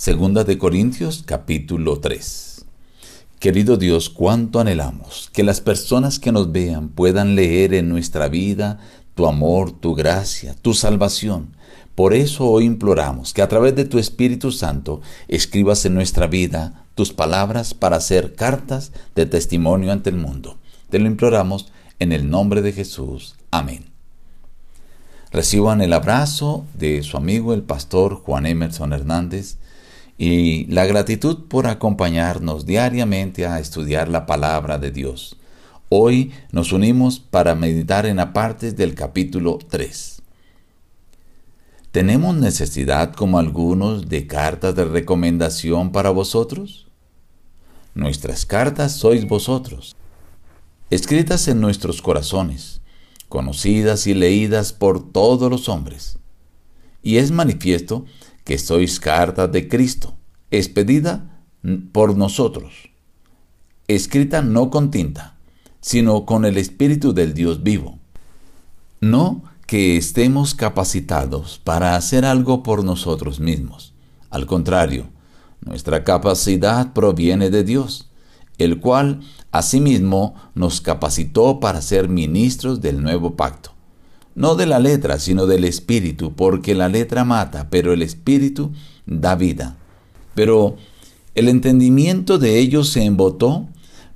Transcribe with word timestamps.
Segunda 0.00 0.44
de 0.44 0.58
Corintios 0.58 1.24
capítulo 1.26 1.98
3. 1.98 2.66
Querido 3.40 3.76
Dios, 3.76 4.08
cuánto 4.08 4.60
anhelamos 4.60 5.28
que 5.32 5.42
las 5.42 5.60
personas 5.60 6.20
que 6.20 6.30
nos 6.30 6.52
vean 6.52 6.90
puedan 6.90 7.34
leer 7.34 7.74
en 7.74 7.88
nuestra 7.88 8.28
vida 8.28 8.78
tu 9.16 9.26
amor, 9.26 9.72
tu 9.72 9.96
gracia, 9.96 10.54
tu 10.62 10.72
salvación. 10.72 11.56
Por 11.96 12.14
eso 12.14 12.46
hoy 12.46 12.64
imploramos 12.64 13.34
que 13.34 13.42
a 13.42 13.48
través 13.48 13.74
de 13.74 13.86
tu 13.86 13.98
Espíritu 13.98 14.52
Santo 14.52 15.00
escribas 15.26 15.84
en 15.84 15.94
nuestra 15.94 16.28
vida 16.28 16.84
tus 16.94 17.12
palabras 17.12 17.74
para 17.74 17.96
hacer 17.96 18.36
cartas 18.36 18.92
de 19.16 19.26
testimonio 19.26 19.90
ante 19.90 20.10
el 20.10 20.16
mundo. 20.16 20.58
Te 20.90 21.00
lo 21.00 21.08
imploramos 21.08 21.72
en 21.98 22.12
el 22.12 22.30
nombre 22.30 22.62
de 22.62 22.72
Jesús. 22.72 23.34
Amén. 23.50 23.86
Reciban 25.32 25.80
el 25.80 25.92
abrazo 25.92 26.64
de 26.74 27.02
su 27.02 27.16
amigo 27.16 27.52
el 27.52 27.62
pastor 27.62 28.14
Juan 28.14 28.46
Emerson 28.46 28.92
Hernández 28.92 29.58
y 30.18 30.66
la 30.66 30.84
gratitud 30.84 31.44
por 31.48 31.68
acompañarnos 31.68 32.66
diariamente 32.66 33.46
a 33.46 33.60
estudiar 33.60 34.08
la 34.08 34.26
palabra 34.26 34.76
de 34.78 34.90
Dios. 34.90 35.36
Hoy 35.88 36.32
nos 36.50 36.72
unimos 36.72 37.20
para 37.20 37.54
meditar 37.54 38.04
en 38.04 38.18
apartes 38.18 38.76
del 38.76 38.96
capítulo 38.96 39.58
3. 39.70 40.20
¿Tenemos 41.92 42.36
necesidad, 42.36 43.14
como 43.14 43.38
algunos, 43.38 44.08
de 44.08 44.26
cartas 44.26 44.74
de 44.74 44.84
recomendación 44.84 45.92
para 45.92 46.10
vosotros? 46.10 46.88
Nuestras 47.94 48.44
cartas 48.44 48.92
sois 48.92 49.26
vosotros, 49.26 49.96
escritas 50.90 51.48
en 51.48 51.60
nuestros 51.60 52.02
corazones, 52.02 52.80
conocidas 53.28 54.06
y 54.06 54.14
leídas 54.14 54.72
por 54.72 55.12
todos 55.12 55.48
los 55.50 55.68
hombres. 55.68 56.18
Y 57.02 57.16
es 57.16 57.30
manifiesto 57.30 58.04
que 58.04 58.27
sois 58.56 58.98
carta 58.98 59.46
de 59.46 59.68
Cristo, 59.68 60.16
expedida 60.50 61.42
por 61.92 62.16
nosotros, 62.16 62.90
escrita 63.88 64.40
no 64.40 64.70
con 64.70 64.90
tinta, 64.90 65.36
sino 65.80 66.24
con 66.24 66.44
el 66.46 66.56
Espíritu 66.56 67.12
del 67.12 67.34
Dios 67.34 67.62
vivo. 67.62 67.98
No 69.00 69.42
que 69.66 69.98
estemos 69.98 70.54
capacitados 70.54 71.60
para 71.62 71.96
hacer 71.96 72.24
algo 72.24 72.62
por 72.62 72.84
nosotros 72.84 73.40
mismos. 73.40 73.92
Al 74.30 74.46
contrario, 74.46 75.10
nuestra 75.60 76.04
capacidad 76.04 76.94
proviene 76.94 77.50
de 77.50 77.64
Dios, 77.64 78.08
el 78.56 78.80
cual 78.80 79.20
asimismo 79.50 80.34
nos 80.54 80.80
capacitó 80.80 81.60
para 81.60 81.82
ser 81.82 82.08
ministros 82.08 82.80
del 82.80 83.02
nuevo 83.02 83.36
pacto 83.36 83.77
no 84.38 84.54
de 84.54 84.66
la 84.66 84.78
letra, 84.78 85.18
sino 85.18 85.46
del 85.46 85.64
espíritu, 85.64 86.32
porque 86.32 86.76
la 86.76 86.88
letra 86.88 87.24
mata, 87.24 87.66
pero 87.70 87.92
el 87.92 88.02
espíritu 88.02 88.70
da 89.04 89.34
vida. 89.34 89.76
Pero 90.36 90.76
el 91.34 91.48
entendimiento 91.48 92.38
de 92.38 92.60
ellos 92.60 92.88
se 92.88 93.02
embotó, 93.02 93.66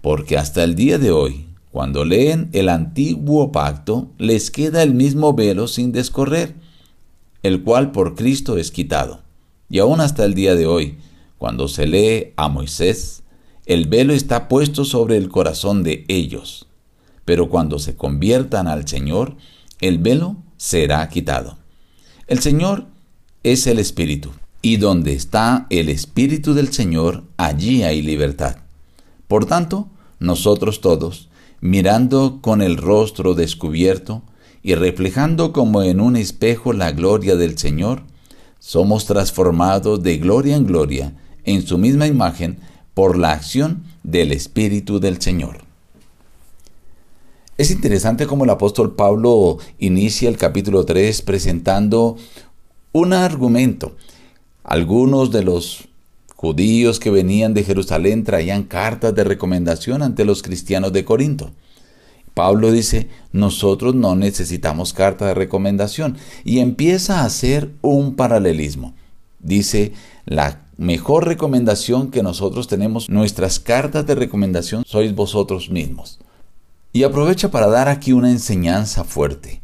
porque 0.00 0.38
hasta 0.38 0.62
el 0.62 0.76
día 0.76 0.98
de 0.98 1.10
hoy, 1.10 1.46
cuando 1.72 2.04
leen 2.04 2.50
el 2.52 2.68
antiguo 2.68 3.50
pacto, 3.50 4.12
les 4.16 4.52
queda 4.52 4.84
el 4.84 4.94
mismo 4.94 5.34
velo 5.34 5.66
sin 5.66 5.90
descorrer, 5.90 6.54
el 7.42 7.64
cual 7.64 7.90
por 7.90 8.14
Cristo 8.14 8.58
es 8.58 8.70
quitado. 8.70 9.22
Y 9.68 9.80
aún 9.80 10.00
hasta 10.00 10.24
el 10.24 10.34
día 10.34 10.54
de 10.54 10.66
hoy, 10.66 10.98
cuando 11.36 11.66
se 11.66 11.88
lee 11.88 12.32
a 12.36 12.48
Moisés, 12.48 13.24
el 13.66 13.88
velo 13.88 14.12
está 14.12 14.46
puesto 14.46 14.84
sobre 14.84 15.16
el 15.16 15.30
corazón 15.30 15.82
de 15.82 16.04
ellos. 16.06 16.68
Pero 17.24 17.48
cuando 17.48 17.80
se 17.80 17.96
conviertan 17.96 18.68
al 18.68 18.86
Señor, 18.86 19.36
el 19.82 19.98
velo 19.98 20.36
será 20.56 21.06
quitado. 21.10 21.58
El 22.28 22.38
Señor 22.38 22.86
es 23.42 23.66
el 23.66 23.78
Espíritu, 23.78 24.30
y 24.62 24.76
donde 24.76 25.12
está 25.12 25.66
el 25.70 25.88
Espíritu 25.88 26.54
del 26.54 26.72
Señor, 26.72 27.24
allí 27.36 27.82
hay 27.82 28.00
libertad. 28.00 28.56
Por 29.26 29.44
tanto, 29.44 29.88
nosotros 30.20 30.80
todos, 30.80 31.28
mirando 31.60 32.38
con 32.40 32.62
el 32.62 32.76
rostro 32.76 33.34
descubierto 33.34 34.22
y 34.62 34.76
reflejando 34.76 35.52
como 35.52 35.82
en 35.82 36.00
un 36.00 36.16
espejo 36.16 36.72
la 36.72 36.92
gloria 36.92 37.34
del 37.34 37.58
Señor, 37.58 38.04
somos 38.60 39.06
transformados 39.06 40.04
de 40.04 40.18
gloria 40.18 40.54
en 40.54 40.66
gloria 40.66 41.12
en 41.44 41.66
su 41.66 41.76
misma 41.76 42.06
imagen 42.06 42.58
por 42.94 43.18
la 43.18 43.32
acción 43.32 43.82
del 44.04 44.30
Espíritu 44.30 45.00
del 45.00 45.20
Señor. 45.20 45.61
Es 47.62 47.70
interesante 47.70 48.26
cómo 48.26 48.42
el 48.42 48.50
apóstol 48.50 48.96
Pablo 48.96 49.58
inicia 49.78 50.28
el 50.28 50.36
capítulo 50.36 50.84
3 50.84 51.22
presentando 51.22 52.16
un 52.90 53.12
argumento. 53.12 53.94
Algunos 54.64 55.30
de 55.30 55.44
los 55.44 55.86
judíos 56.34 56.98
que 56.98 57.12
venían 57.12 57.54
de 57.54 57.62
Jerusalén 57.62 58.24
traían 58.24 58.64
cartas 58.64 59.14
de 59.14 59.22
recomendación 59.22 60.02
ante 60.02 60.24
los 60.24 60.42
cristianos 60.42 60.92
de 60.92 61.04
Corinto. 61.04 61.52
Pablo 62.34 62.72
dice, 62.72 63.10
nosotros 63.30 63.94
no 63.94 64.16
necesitamos 64.16 64.92
carta 64.92 65.26
de 65.26 65.34
recomendación 65.34 66.16
y 66.42 66.58
empieza 66.58 67.20
a 67.20 67.26
hacer 67.26 67.70
un 67.80 68.16
paralelismo. 68.16 68.92
Dice, 69.38 69.92
la 70.26 70.66
mejor 70.78 71.28
recomendación 71.28 72.10
que 72.10 72.24
nosotros 72.24 72.66
tenemos, 72.66 73.08
nuestras 73.08 73.60
cartas 73.60 74.04
de 74.04 74.16
recomendación, 74.16 74.82
sois 74.84 75.14
vosotros 75.14 75.70
mismos. 75.70 76.18
Y 76.92 77.04
aprovecha 77.04 77.50
para 77.50 77.68
dar 77.68 77.88
aquí 77.88 78.12
una 78.12 78.30
enseñanza 78.30 79.04
fuerte. 79.04 79.62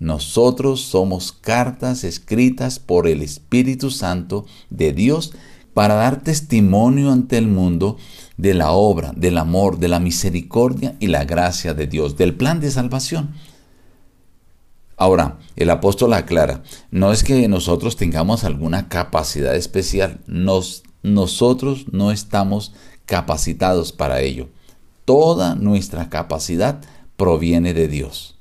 Nosotros 0.00 0.80
somos 0.80 1.32
cartas 1.32 2.04
escritas 2.04 2.78
por 2.78 3.06
el 3.06 3.22
Espíritu 3.22 3.90
Santo 3.90 4.46
de 4.70 4.92
Dios 4.92 5.32
para 5.74 5.94
dar 5.94 6.20
testimonio 6.22 7.12
ante 7.12 7.38
el 7.38 7.46
mundo 7.46 7.96
de 8.36 8.54
la 8.54 8.72
obra, 8.72 9.12
del 9.14 9.38
amor, 9.38 9.78
de 9.78 9.88
la 9.88 10.00
misericordia 10.00 10.96
y 10.98 11.08
la 11.08 11.24
gracia 11.24 11.74
de 11.74 11.86
Dios, 11.86 12.16
del 12.16 12.34
plan 12.34 12.60
de 12.60 12.70
salvación. 12.70 13.34
Ahora, 14.96 15.38
el 15.54 15.70
apóstol 15.70 16.12
aclara, 16.12 16.64
no 16.90 17.12
es 17.12 17.22
que 17.22 17.46
nosotros 17.46 17.94
tengamos 17.94 18.42
alguna 18.42 18.88
capacidad 18.88 19.54
especial, 19.54 20.20
nosotros 21.02 21.86
no 21.92 22.10
estamos 22.10 22.72
capacitados 23.06 23.92
para 23.92 24.20
ello. 24.20 24.48
Toda 25.08 25.54
nuestra 25.54 26.10
capacidad 26.10 26.82
proviene 27.16 27.72
de 27.72 27.88
Dios. 27.88 28.36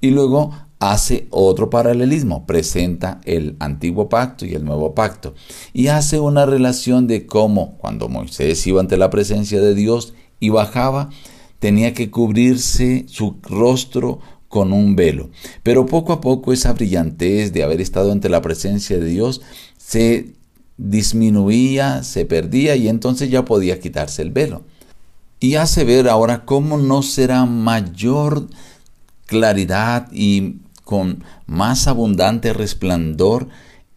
Y 0.00 0.10
luego 0.10 0.50
hace 0.80 1.28
otro 1.30 1.70
paralelismo, 1.70 2.46
presenta 2.46 3.20
el 3.24 3.54
antiguo 3.60 4.08
pacto 4.08 4.44
y 4.44 4.54
el 4.54 4.64
nuevo 4.64 4.92
pacto, 4.92 5.36
y 5.72 5.86
hace 5.86 6.18
una 6.18 6.46
relación 6.46 7.06
de 7.06 7.26
cómo 7.26 7.78
cuando 7.78 8.08
Moisés 8.08 8.66
iba 8.66 8.80
ante 8.80 8.96
la 8.96 9.08
presencia 9.08 9.60
de 9.60 9.76
Dios 9.76 10.14
y 10.40 10.48
bajaba, 10.48 11.10
tenía 11.60 11.94
que 11.94 12.10
cubrirse 12.10 13.04
su 13.06 13.36
rostro 13.42 14.18
con 14.48 14.72
un 14.72 14.96
velo. 14.96 15.30
Pero 15.62 15.86
poco 15.86 16.12
a 16.12 16.20
poco 16.20 16.52
esa 16.52 16.72
brillantez 16.72 17.52
de 17.52 17.62
haber 17.62 17.80
estado 17.80 18.10
ante 18.10 18.28
la 18.28 18.42
presencia 18.42 18.98
de 18.98 19.06
Dios 19.06 19.42
se 19.78 20.34
disminuía, 20.76 22.02
se 22.02 22.24
perdía 22.24 22.74
y 22.74 22.88
entonces 22.88 23.30
ya 23.30 23.44
podía 23.44 23.78
quitarse 23.78 24.22
el 24.22 24.32
velo 24.32 24.64
y 25.40 25.54
hace 25.54 25.84
ver 25.84 26.08
ahora 26.08 26.44
cómo 26.44 26.76
no 26.76 27.02
será 27.02 27.46
mayor 27.46 28.46
claridad 29.26 30.08
y 30.12 30.56
con 30.84 31.24
más 31.46 31.86
abundante 31.86 32.52
resplandor 32.52 33.48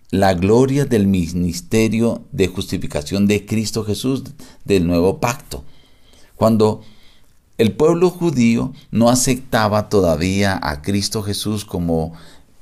la 0.10 0.34
gloria 0.36 0.86
del 0.86 1.08
ministerio 1.08 2.24
de 2.32 2.48
justificación 2.48 3.28
de 3.28 3.46
Cristo 3.46 3.84
Jesús 3.84 4.24
del 4.64 4.88
nuevo 4.88 5.20
pacto. 5.20 5.64
Cuando 6.36 6.82
el 7.58 7.74
pueblo 7.74 8.10
judío 8.10 8.74
no 8.92 9.10
aceptaba 9.10 9.90
todavía 9.90 10.60
a 10.62 10.82
Cristo 10.82 11.24
Jesús 11.24 11.66
como 11.66 12.14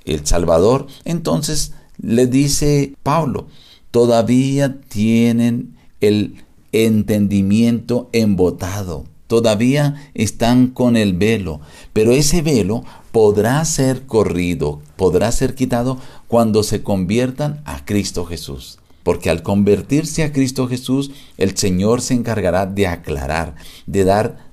el 0.05 0.25
Salvador, 0.25 0.87
entonces 1.03 1.73
le 2.01 2.25
dice 2.25 2.95
Pablo, 3.03 3.47
todavía 3.91 4.79
tienen 4.81 5.75
el 5.99 6.43
entendimiento 6.71 8.09
embotado. 8.13 9.05
Todavía 9.27 10.09
están 10.13 10.67
con 10.67 10.97
el 10.97 11.13
velo, 11.13 11.61
pero 11.93 12.11
ese 12.11 12.41
velo 12.41 12.83
podrá 13.11 13.63
ser 13.63 14.05
corrido, 14.05 14.81
podrá 14.97 15.31
ser 15.31 15.55
quitado 15.55 15.99
cuando 16.27 16.63
se 16.63 16.83
conviertan 16.83 17.61
a 17.65 17.85
Cristo 17.85 18.25
Jesús. 18.25 18.79
Porque 19.03 19.29
al 19.29 19.41
convertirse 19.41 20.23
a 20.23 20.31
Cristo 20.31 20.67
Jesús, 20.67 21.11
el 21.37 21.57
Señor 21.57 22.01
se 22.01 22.13
encargará 22.13 22.65
de 22.65 22.87
aclarar, 22.87 23.55
de 23.87 24.03
dar 24.03 24.51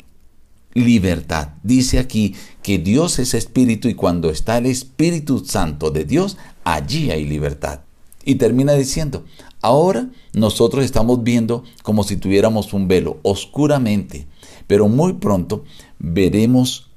libertad. 0.75 1.51
Dice 1.63 1.99
aquí 1.99 2.35
que 2.63 2.79
Dios 2.79 3.19
es 3.19 3.35
espíritu 3.35 3.89
y 3.89 3.95
cuando 3.95 4.31
está 4.31 4.59
el 4.59 4.67
Espíritu 4.67 5.45
Santo 5.45 5.91
de 5.91 6.05
Dios, 6.05 6.37
allí 6.65 7.11
hay 7.11 7.25
libertad. 7.25 7.81
Y 8.25 8.37
termina 8.37 8.75
diciendo, 8.75 9.25
ahora 9.61 10.09
nosotros 10.33 10.85
estamos 10.85 11.23
viendo 11.23 11.65
como 11.83 12.05
si 12.05 12.17
tuviéramos 12.17 12.73
un 12.73 12.89
velo 12.89 13.19
oscuramente, 13.23 14.27
pero 14.67 14.89
muy 14.89 15.15
pronto 15.15 15.65
veremos 15.99 16.91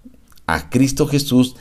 a 0.47 0.69
Cristo 0.69 1.07
Jesús 1.07 1.55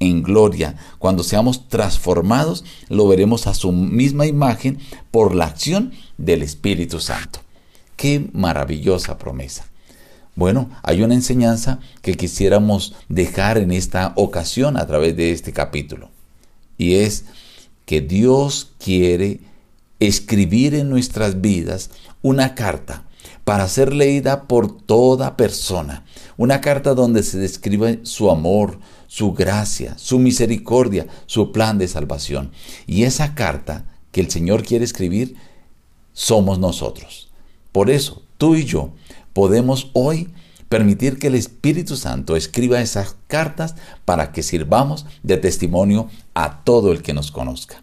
en 0.00 0.22
gloria, 0.22 0.76
cuando 0.98 1.24
seamos 1.24 1.68
transformados, 1.68 2.64
lo 2.88 3.08
veremos 3.08 3.46
a 3.46 3.54
su 3.54 3.72
misma 3.72 4.26
imagen 4.26 4.78
por 5.10 5.34
la 5.34 5.46
acción 5.46 5.92
del 6.18 6.42
Espíritu 6.42 7.00
Santo. 7.00 7.40
Qué 7.96 8.30
maravillosa 8.32 9.18
promesa. 9.18 9.66
Bueno, 10.36 10.70
hay 10.84 11.02
una 11.02 11.14
enseñanza 11.14 11.80
que 12.00 12.14
quisiéramos 12.14 12.94
dejar 13.08 13.58
en 13.58 13.72
esta 13.72 14.12
ocasión 14.14 14.76
a 14.76 14.86
través 14.86 15.16
de 15.16 15.32
este 15.32 15.52
capítulo. 15.52 16.10
Y 16.76 16.94
es 16.94 17.24
que 17.84 18.00
Dios 18.00 18.70
quiere 18.78 19.40
escribir 20.00 20.74
en 20.74 20.90
nuestras 20.90 21.40
vidas 21.40 21.90
una 22.22 22.54
carta 22.54 23.04
para 23.44 23.66
ser 23.66 23.94
leída 23.94 24.46
por 24.46 24.76
toda 24.82 25.36
persona. 25.36 26.04
Una 26.36 26.60
carta 26.60 26.94
donde 26.94 27.22
se 27.22 27.38
describe 27.38 28.00
su 28.02 28.30
amor, 28.30 28.78
su 29.06 29.32
gracia, 29.32 29.96
su 29.96 30.18
misericordia, 30.18 31.06
su 31.26 31.50
plan 31.50 31.78
de 31.78 31.88
salvación. 31.88 32.52
Y 32.86 33.04
esa 33.04 33.34
carta 33.34 33.86
que 34.12 34.20
el 34.20 34.30
Señor 34.30 34.64
quiere 34.64 34.84
escribir 34.84 35.36
somos 36.12 36.58
nosotros. 36.58 37.30
Por 37.72 37.90
eso, 37.90 38.22
tú 38.36 38.54
y 38.54 38.64
yo 38.64 38.90
podemos 39.32 39.90
hoy 39.94 40.28
permitir 40.68 41.18
que 41.18 41.28
el 41.28 41.34
Espíritu 41.34 41.96
Santo 41.96 42.36
escriba 42.36 42.80
esas 42.80 43.16
cartas 43.28 43.76
para 44.04 44.32
que 44.32 44.42
sirvamos 44.42 45.06
de 45.22 45.38
testimonio 45.38 46.08
a 46.34 46.64
todo 46.64 46.92
el 46.92 47.02
que 47.02 47.14
nos 47.14 47.30
conozca. 47.30 47.82